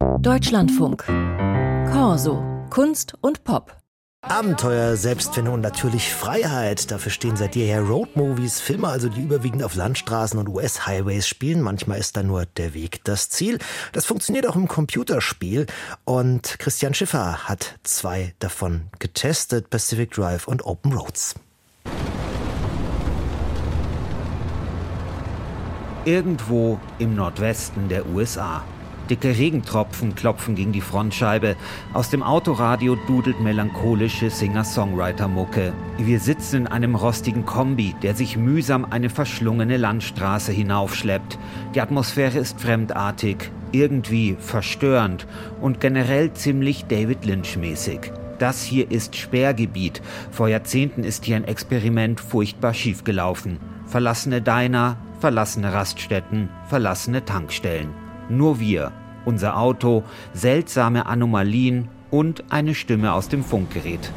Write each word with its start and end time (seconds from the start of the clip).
Deutschlandfunk. 0.00 1.04
Corso. 1.92 2.42
Kunst 2.70 3.14
und 3.20 3.44
Pop. 3.44 3.76
Abenteuer, 4.22 4.96
Selbstfindung 4.96 5.54
und 5.54 5.60
natürlich 5.60 6.12
Freiheit. 6.14 6.90
Dafür 6.90 7.12
stehen 7.12 7.36
seit 7.36 7.54
jeher 7.54 7.82
Roadmovies, 7.82 8.60
Filme 8.60 8.88
also, 8.88 9.10
die 9.10 9.20
überwiegend 9.20 9.62
auf 9.62 9.74
Landstraßen 9.74 10.38
und 10.38 10.48
US-Highways 10.48 11.28
spielen. 11.28 11.60
Manchmal 11.60 11.98
ist 11.98 12.16
da 12.16 12.22
nur 12.22 12.46
der 12.46 12.72
Weg 12.72 13.04
das 13.04 13.28
Ziel. 13.28 13.58
Das 13.92 14.06
funktioniert 14.06 14.46
auch 14.46 14.56
im 14.56 14.68
Computerspiel. 14.68 15.66
Und 16.04 16.58
Christian 16.58 16.94
Schiffer 16.94 17.48
hat 17.48 17.78
zwei 17.82 18.34
davon 18.38 18.86
getestet, 19.00 19.68
Pacific 19.68 20.12
Drive 20.12 20.48
und 20.48 20.64
Open 20.64 20.94
Roads. 20.94 21.34
Irgendwo 26.06 26.80
im 26.98 27.14
Nordwesten 27.14 27.90
der 27.90 28.06
USA. 28.06 28.64
Dicke 29.10 29.36
Regentropfen 29.36 30.14
klopfen 30.14 30.54
gegen 30.54 30.70
die 30.70 30.80
Frontscheibe. 30.80 31.56
Aus 31.92 32.10
dem 32.10 32.22
Autoradio 32.22 32.96
dudelt 33.08 33.40
melancholische 33.40 34.30
Singer-Songwriter-Mucke. 34.30 35.72
Wir 35.98 36.20
sitzen 36.20 36.60
in 36.60 36.66
einem 36.68 36.94
rostigen 36.94 37.44
Kombi, 37.44 37.96
der 38.02 38.14
sich 38.14 38.36
mühsam 38.36 38.86
eine 38.88 39.10
verschlungene 39.10 39.76
Landstraße 39.78 40.52
hinaufschleppt. 40.52 41.38
Die 41.74 41.80
Atmosphäre 41.80 42.38
ist 42.38 42.60
fremdartig, 42.60 43.50
irgendwie 43.72 44.36
verstörend 44.38 45.26
und 45.60 45.80
generell 45.80 46.32
ziemlich 46.32 46.84
David 46.84 47.24
Lynch-mäßig. 47.24 48.12
Das 48.38 48.62
hier 48.62 48.90
ist 48.90 49.16
Sperrgebiet. 49.16 50.00
Vor 50.30 50.48
Jahrzehnten 50.48 51.02
ist 51.02 51.24
hier 51.24 51.34
ein 51.36 51.44
Experiment 51.44 52.20
furchtbar 52.20 52.74
schiefgelaufen. 52.74 53.58
Verlassene 53.86 54.40
Diner, 54.40 54.96
verlassene 55.18 55.72
Raststätten, 55.72 56.48
verlassene 56.68 57.24
Tankstellen. 57.24 58.09
Nur 58.30 58.60
wir, 58.60 58.92
unser 59.24 59.56
Auto, 59.56 60.04
seltsame 60.32 61.06
Anomalien 61.06 61.88
und 62.10 62.44
eine 62.50 62.74
Stimme 62.74 63.12
aus 63.12 63.28
dem 63.28 63.44
Funkgerät. 63.44 64.12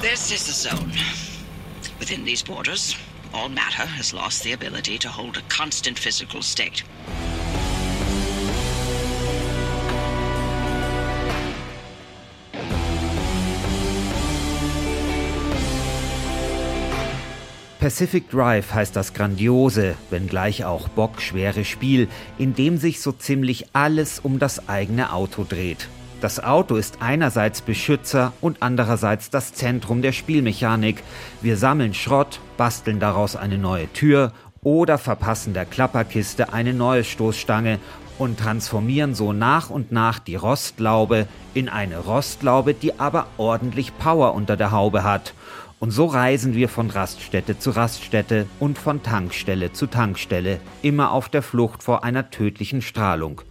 This 0.00 0.30
is 0.32 0.46
the 0.46 0.68
zone. 0.68 0.92
Within 1.98 2.24
these 2.24 2.44
borders, 2.44 2.96
all 3.32 3.48
matter 3.48 3.86
has 3.98 4.12
lost 4.12 4.44
the 4.44 4.52
ability 4.52 4.98
to 4.98 5.08
hold 5.08 5.36
a 5.36 5.42
constant 5.54 5.98
physical 5.98 6.42
state. 6.42 6.84
Pacific 17.86 18.28
Drive 18.30 18.74
heißt 18.74 18.96
das 18.96 19.14
grandiose, 19.14 19.94
wenngleich 20.10 20.64
auch 20.64 20.88
bockschwere 20.88 21.64
Spiel, 21.64 22.08
in 22.36 22.52
dem 22.52 22.78
sich 22.78 23.00
so 23.00 23.12
ziemlich 23.12 23.66
alles 23.74 24.18
um 24.18 24.40
das 24.40 24.68
eigene 24.68 25.12
Auto 25.12 25.46
dreht. 25.48 25.86
Das 26.20 26.42
Auto 26.42 26.74
ist 26.74 26.96
einerseits 26.98 27.60
Beschützer 27.60 28.32
und 28.40 28.56
andererseits 28.58 29.30
das 29.30 29.52
Zentrum 29.54 30.02
der 30.02 30.10
Spielmechanik. 30.10 31.04
Wir 31.42 31.56
sammeln 31.56 31.94
Schrott, 31.94 32.40
basteln 32.56 32.98
daraus 32.98 33.36
eine 33.36 33.56
neue 33.56 33.86
Tür 33.92 34.32
oder 34.64 34.98
verpassen 34.98 35.54
der 35.54 35.64
Klapperkiste 35.64 36.52
eine 36.52 36.74
neue 36.74 37.04
Stoßstange 37.04 37.78
und 38.18 38.40
transformieren 38.40 39.14
so 39.14 39.32
nach 39.32 39.70
und 39.70 39.92
nach 39.92 40.18
die 40.18 40.34
Rostlaube 40.34 41.28
in 41.54 41.68
eine 41.68 41.98
Rostlaube, 41.98 42.74
die 42.74 42.98
aber 42.98 43.28
ordentlich 43.36 43.96
Power 43.96 44.34
unter 44.34 44.56
der 44.56 44.72
Haube 44.72 45.04
hat. 45.04 45.34
Und 45.78 45.90
so 45.90 46.06
reisen 46.06 46.54
wir 46.54 46.70
von 46.70 46.88
Raststätte 46.88 47.58
zu 47.58 47.70
Raststätte 47.70 48.46
und 48.60 48.78
von 48.78 49.02
Tankstelle 49.02 49.72
zu 49.72 49.86
Tankstelle, 49.86 50.58
immer 50.80 51.12
auf 51.12 51.28
der 51.28 51.42
Flucht 51.42 51.82
vor 51.82 52.02
einer 52.02 52.30
tödlichen 52.30 52.80
Strahlung. 52.80 53.42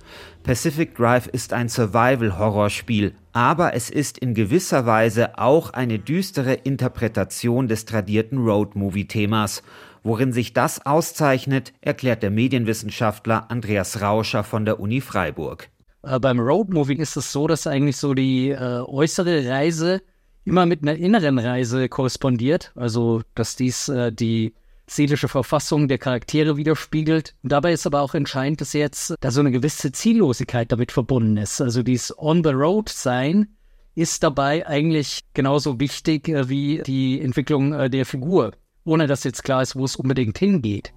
Pacific 0.41 0.95
Drive 0.95 1.27
ist 1.27 1.53
ein 1.53 1.69
Survival-Horrorspiel, 1.69 3.13
aber 3.31 3.75
es 3.75 3.91
ist 3.91 4.17
in 4.17 4.33
gewisser 4.33 4.87
Weise 4.87 5.37
auch 5.37 5.71
eine 5.71 5.99
düstere 5.99 6.53
Interpretation 6.53 7.67
des 7.67 7.85
tradierten 7.85 8.39
Road-Movie-Themas. 8.39 9.61
Worin 10.03 10.33
sich 10.33 10.53
das 10.53 10.83
auszeichnet, 10.85 11.73
erklärt 11.81 12.23
der 12.23 12.31
Medienwissenschaftler 12.31 13.51
Andreas 13.51 14.01
Rauscher 14.01 14.43
von 14.43 14.65
der 14.65 14.79
Uni 14.79 15.01
Freiburg. 15.01 15.69
Äh, 16.01 16.19
beim 16.19 16.39
Road-Movie 16.39 16.97
ist 16.97 17.17
es 17.17 17.31
so, 17.31 17.47
dass 17.47 17.67
eigentlich 17.67 17.97
so 17.97 18.13
die 18.15 18.49
äh, 18.49 18.81
äußere 18.81 19.47
Reise 19.47 20.01
immer 20.45 20.65
mit 20.65 20.83
einer 20.83 20.95
inneren 20.95 21.39
Reise 21.39 21.89
korrespondiert, 21.89 22.71
also 22.75 23.21
dass 23.33 23.55
dies 23.55 23.89
äh, 23.89 24.11
die 24.11 24.53
seelische 24.87 25.27
Verfassung 25.27 25.87
der 25.87 25.97
Charaktere 25.97 26.57
widerspiegelt. 26.57 27.35
Und 27.41 27.51
dabei 27.51 27.73
ist 27.73 27.87
aber 27.87 28.01
auch 28.01 28.13
entscheidend, 28.13 28.61
dass 28.61 28.73
jetzt 28.73 29.15
da 29.19 29.31
so 29.31 29.39
eine 29.39 29.51
gewisse 29.51 29.91
Ziellosigkeit 29.91 30.71
damit 30.71 30.91
verbunden 30.91 31.37
ist. 31.37 31.59
Also 31.59 31.81
dieses 31.81 32.17
On 32.19 32.43
the 32.43 32.51
Road 32.51 32.89
sein 32.89 33.47
ist 33.95 34.23
dabei 34.23 34.67
eigentlich 34.67 35.21
genauso 35.33 35.79
wichtig 35.79 36.27
äh, 36.27 36.47
wie 36.49 36.83
die 36.85 37.19
Entwicklung 37.19 37.73
äh, 37.73 37.89
der 37.89 38.05
Figur, 38.05 38.51
ohne 38.83 39.07
dass 39.07 39.23
jetzt 39.23 39.43
klar 39.43 39.61
ist, 39.61 39.75
wo 39.75 39.85
es 39.85 39.95
unbedingt 39.95 40.37
hingeht. 40.37 40.93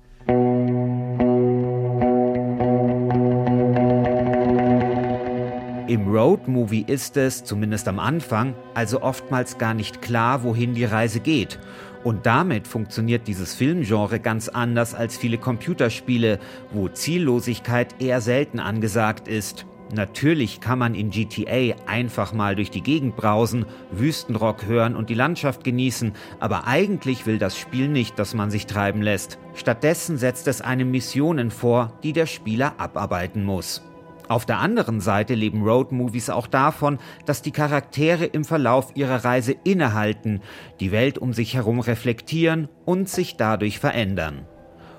Im 5.99 6.15
Road-Movie 6.15 6.85
ist 6.87 7.17
es, 7.17 7.43
zumindest 7.43 7.89
am 7.89 7.99
Anfang, 7.99 8.55
also 8.73 9.03
oftmals 9.03 9.59
gar 9.59 9.75
nicht 9.75 10.01
klar, 10.01 10.45
wohin 10.45 10.73
die 10.73 10.85
Reise 10.85 11.19
geht. 11.19 11.59
Und 12.05 12.25
damit 12.25 12.69
funktioniert 12.69 13.27
dieses 13.27 13.57
Filmgenre 13.57 14.21
ganz 14.21 14.49
anders 14.49 14.95
als 14.95 15.17
viele 15.17 15.39
Computerspiele, 15.39 16.39
wo 16.71 16.87
Ziellosigkeit 16.87 18.01
eher 18.01 18.21
selten 18.21 18.61
angesagt 18.61 19.27
ist. 19.27 19.67
Natürlich 19.93 20.61
kann 20.61 20.79
man 20.79 20.95
in 20.95 21.11
GTA 21.11 21.75
einfach 21.87 22.33
mal 22.33 22.55
durch 22.55 22.71
die 22.71 22.83
Gegend 22.83 23.17
brausen, 23.17 23.67
Wüstenrock 23.91 24.67
hören 24.67 24.95
und 24.95 25.11
die 25.11 25.15
Landschaft 25.15 25.65
genießen, 25.65 26.13
aber 26.39 26.69
eigentlich 26.69 27.27
will 27.27 27.39
das 27.39 27.59
Spiel 27.59 27.89
nicht, 27.89 28.21
dass 28.21 28.35
man 28.35 28.53
sich 28.53 28.67
treiben 28.67 29.03
lässt. 29.03 29.41
Stattdessen 29.55 30.17
setzt 30.17 30.47
es 30.47 30.61
einem 30.61 30.93
Missionen 30.93 31.51
vor, 31.51 31.95
die 32.05 32.13
der 32.13 32.27
Spieler 32.27 32.75
abarbeiten 32.79 33.45
muss. 33.45 33.83
Auf 34.29 34.45
der 34.45 34.59
anderen 34.59 35.01
Seite 35.01 35.35
leben 35.35 35.63
Road-Movies 35.63 36.29
auch 36.29 36.47
davon, 36.47 36.99
dass 37.25 37.41
die 37.41 37.51
Charaktere 37.51 38.27
im 38.27 38.45
Verlauf 38.45 38.93
ihrer 38.95 39.25
Reise 39.25 39.57
innehalten, 39.65 40.43
die 40.81 40.93
Welt 40.93 41.17
um 41.17 41.33
sich 41.33 41.55
herum 41.55 41.81
reflektieren 41.81 42.69
und 42.85 43.09
sich 43.09 43.37
dadurch 43.37 43.79
verändern. 43.79 44.47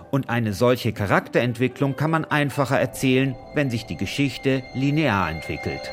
Und 0.10 0.32
eine 0.32 0.54
solche 0.54 0.94
Charakterentwicklung 0.94 1.96
kann 1.96 2.10
man 2.10 2.26
einfacher 2.26 2.80
erzählen, 2.80 3.36
wenn 3.54 3.70
sich 3.70 3.86
die 3.86 3.98
Geschichte 3.98 4.64
linear 4.74 5.30
entwickelt. 5.30 5.92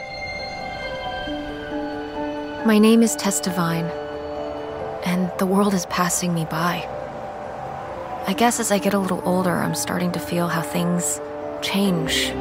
My 2.64 2.80
name 2.80 3.04
is 3.04 3.14
Tess 3.14 3.42
Devine, 3.42 3.90
and 5.04 5.30
the 5.38 5.46
world 5.46 5.74
is 5.74 5.86
passing 5.86 6.32
me 6.32 6.46
by. 6.46 6.82
I 8.26 8.34
guess 8.34 8.58
as 8.58 8.72
I 8.72 8.78
get 8.80 8.94
a 8.94 8.98
little 8.98 9.22
older, 9.24 9.52
I'm 9.52 9.74
starting 9.74 10.10
to 10.12 10.18
feel 10.18 10.48
how 10.48 10.62
things 10.62 11.20
change 11.60 12.32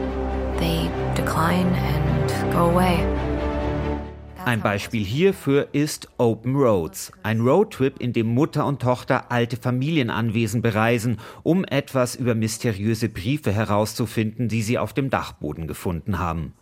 Ein 4.46 4.62
Beispiel 4.62 5.04
hierfür 5.04 5.70
ist 5.72 6.08
Open 6.20 6.56
Roads, 6.56 7.12
ein 7.24 7.42
Roadtrip, 7.42 8.00
in 8.00 8.14
dem 8.14 8.28
Mutter 8.28 8.68
und 8.68 8.80
Tochter 8.80 9.32
alte 9.32 9.58
Familienanwesen 9.58 10.62
bereisen, 10.62 11.18
um 11.42 11.66
etwas 11.66 12.16
über 12.16 12.36
mysteriöse 12.36 13.10
Briefe 13.10 13.52
herauszufinden, 13.52 14.50
die 14.50 14.62
sie 14.62 14.78
auf 14.78 14.94
dem 14.94 15.10
Dachboden 15.10 15.66
gefunden 15.66 16.20
haben. 16.20 16.54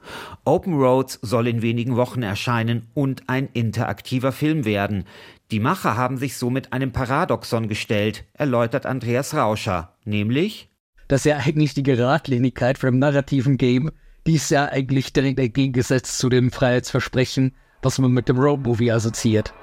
Open 0.45 0.75
Roads 0.75 1.19
soll 1.21 1.47
in 1.47 1.61
wenigen 1.61 1.97
Wochen 1.97 2.23
erscheinen 2.23 2.87
und 2.93 3.23
ein 3.27 3.49
interaktiver 3.51 4.31
Film 4.31 4.63
werden. 4.63 5.03
Die 5.51 5.59
Macher 5.59 5.97
haben 5.97 6.15
sich 6.15 6.37
somit 6.37 6.71
einem 6.71 6.93
Paradoxon 6.93 7.67
gestellt, 7.67 8.23
erläutert 8.33 8.85
Andreas 8.85 9.35
Rauscher, 9.35 9.97
nämlich 10.05 10.69
dass 11.09 11.25
ja 11.25 11.37
eigentlich 11.37 11.73
die 11.73 11.83
Geradlinigkeit 11.83 12.77
von 12.77 12.87
einem 12.87 12.99
narrativen 12.99 13.57
Game, 13.57 13.91
die 14.25 14.35
ist 14.35 14.49
ja 14.51 14.65
eigentlich 14.65 15.13
direkt 15.13 15.39
entgegengesetzt 15.39 16.17
zu 16.17 16.29
dem 16.29 16.51
Freiheitsversprechen, 16.51 17.53
was 17.81 17.99
man 17.99 18.11
mit 18.11 18.29
dem 18.29 18.37
Road-Movie 18.37 18.91
assoziiert. 18.91 19.53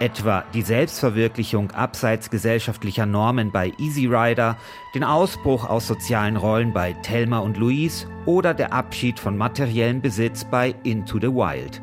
Etwa 0.00 0.44
die 0.54 0.62
Selbstverwirklichung 0.62 1.72
abseits 1.72 2.30
gesellschaftlicher 2.30 3.04
Normen 3.04 3.52
bei 3.52 3.70
Easy 3.78 4.06
Rider, 4.06 4.56
den 4.94 5.04
Ausbruch 5.04 5.68
aus 5.68 5.86
sozialen 5.86 6.38
Rollen 6.38 6.72
bei 6.72 6.94
Thelma 7.02 7.40
und 7.40 7.58
Louise 7.58 8.06
oder 8.24 8.54
der 8.54 8.72
Abschied 8.72 9.20
von 9.20 9.36
materiellem 9.36 10.00
Besitz 10.00 10.46
bei 10.46 10.74
Into 10.84 11.18
the 11.20 11.28
Wild. 11.28 11.82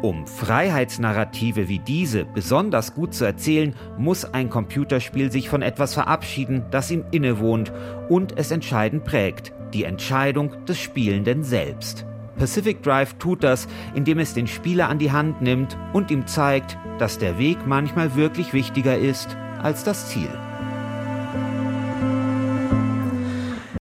Um 0.00 0.26
Freiheitsnarrative 0.26 1.68
wie 1.68 1.78
diese 1.78 2.24
besonders 2.24 2.94
gut 2.94 3.14
zu 3.14 3.24
erzählen, 3.24 3.74
muss 3.98 4.24
ein 4.24 4.50
Computerspiel 4.50 5.30
sich 5.30 5.48
von 5.48 5.62
etwas 5.62 5.94
verabschieden, 5.94 6.64
das 6.70 6.90
ihm 6.90 7.04
innewohnt 7.10 7.72
und 8.08 8.38
es 8.38 8.50
entscheidend 8.50 9.04
prägt, 9.04 9.52
die 9.72 9.84
Entscheidung 9.84 10.64
des 10.66 10.78
Spielenden 10.78 11.44
selbst. 11.44 12.06
Pacific 12.36 12.82
Drive 12.82 13.14
tut 13.14 13.44
das, 13.44 13.68
indem 13.94 14.18
es 14.18 14.34
den 14.34 14.46
Spieler 14.46 14.88
an 14.88 14.98
die 14.98 15.12
Hand 15.12 15.42
nimmt 15.42 15.76
und 15.92 16.10
ihm 16.10 16.26
zeigt, 16.26 16.76
dass 16.98 17.18
der 17.18 17.38
Weg 17.38 17.58
manchmal 17.66 18.16
wirklich 18.16 18.52
wichtiger 18.52 18.96
ist 18.96 19.36
als 19.62 19.84
das 19.84 20.08
Ziel. 20.08 20.30